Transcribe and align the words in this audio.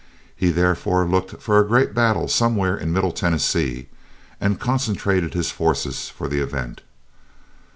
He 0.35 0.49
therefore 0.49 1.05
looked 1.05 1.43
for 1.43 1.59
a 1.59 1.63
great 1.67 1.93
battle 1.93 2.27
somewhere 2.27 2.75
in 2.75 2.91
Middle 2.91 3.11
Tennessee, 3.11 3.87
and 4.39 4.59
concentrated 4.59 5.35
his 5.35 5.51
forces 5.51 6.09
for 6.09 6.27
that 6.27 6.41
event. 6.41 6.81